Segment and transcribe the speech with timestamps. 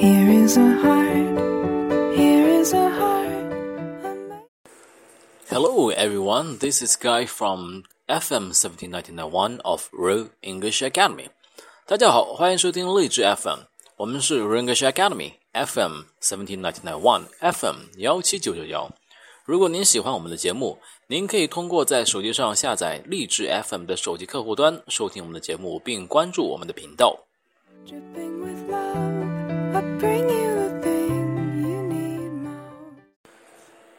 [0.00, 1.28] Here is a high.
[2.16, 3.50] Here is a high.
[5.50, 6.56] Hello, everyone.
[6.56, 11.28] This is Guy from FM 1799.1 of Rural English Academy.
[11.86, 13.58] 大家好，欢迎收听励志 FM。
[13.98, 18.90] 我们是 Rural English Academy FM 1799.1 FM 幺七九九幺。
[19.44, 20.78] 如果您喜欢我们的节目，
[21.08, 27.26] 您可以通过在手机上下载励志 FM 的手机客户端收听我们的节目，并关注我们的频道。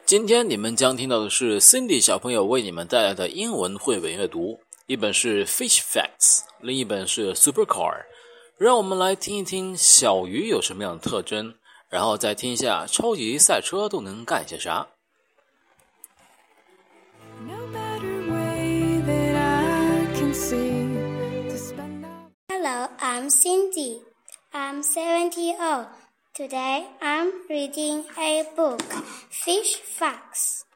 [0.04, 8.04] 今天你们将听到的是 Cindy 小朋友为你们带来的英文绘本阅读，一本是 Fish Facts，另一本是 Supercar。
[8.58, 11.54] 让我们来听一听小鱼有什么样的特征，
[11.88, 14.86] 然后再听一下超级赛车都能干些啥。
[22.50, 24.11] Hello, I'm Cindy.
[24.54, 25.86] I'm 70 old.
[26.34, 28.82] Today I'm reading a book,
[29.30, 30.66] Fish Facts.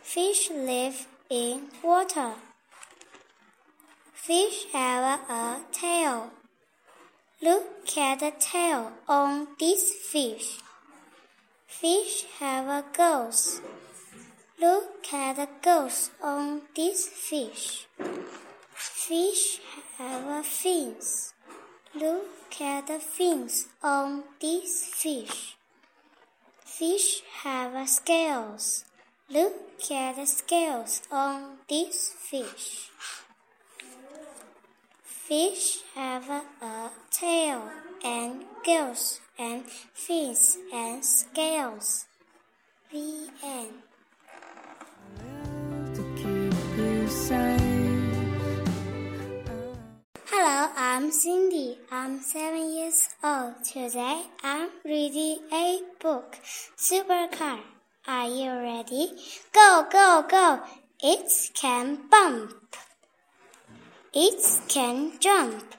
[0.00, 2.34] Fish live in water.
[4.12, 6.30] Fish have a tail.
[7.42, 10.60] Look at the tail on this fish.
[11.66, 13.60] Fish have a gills.
[14.60, 17.88] Look at the gills on this fish.
[18.74, 19.58] Fish
[20.02, 21.32] have fins.
[21.94, 25.56] Look at the fins on this fish.
[26.64, 28.84] Fish have scales.
[29.30, 32.90] Look at the scales on this fish.
[35.04, 37.70] Fish have a tail
[38.04, 39.64] and gills and
[39.94, 42.06] fins and scales.
[42.90, 43.91] The end.
[51.12, 51.76] I'm Cindy.
[51.90, 53.62] I'm seven years old.
[53.64, 56.38] Today I'm reading a book,
[56.74, 57.60] Supercar.
[58.08, 59.10] Are you ready?
[59.52, 60.60] Go, go, go!
[61.02, 62.54] It can bump.
[64.14, 65.74] It can jump.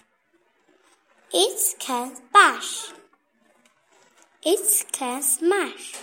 [1.33, 2.91] It can bash.
[4.43, 5.95] It can smash.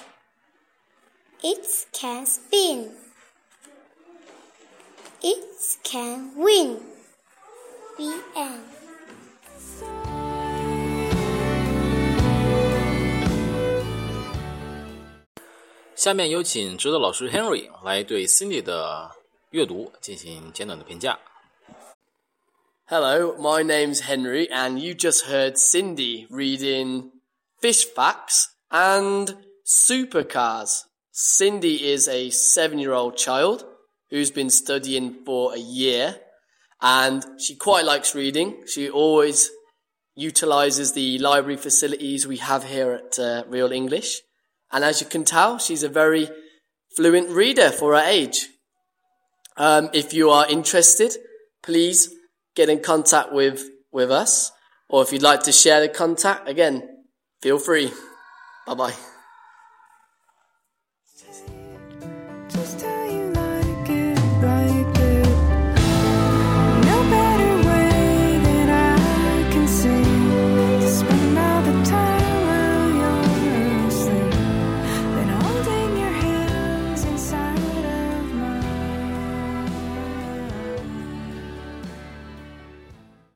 [1.44, 2.90] It can spin.
[5.22, 6.80] It can win.
[7.96, 8.79] The end.
[15.99, 19.11] 下面有请指导老师 Henry 来对 Cindy 的
[19.51, 21.17] 阅读进行简短的评价。
[22.87, 27.11] Hello, my name's Henry, and you just heard Cindy reading
[27.59, 30.83] Fish Facts and Supercars.
[31.11, 33.65] Cindy is a seven year old child
[34.11, 36.19] who's been studying for a year,
[36.81, 38.63] and she quite likes reading.
[38.67, 39.49] She always
[40.15, 44.21] utilizes the library facilities we have here at uh, Real English.
[44.72, 46.28] And as you can tell, she's a very
[46.96, 48.48] fluent reader for her age.
[49.56, 51.12] Um, if you are interested,
[51.62, 52.10] please
[52.54, 54.52] get in contact with, with us.
[54.88, 57.04] Or if you'd like to share the contact, again,
[57.42, 57.90] feel free.
[58.66, 59.09] Bye bye.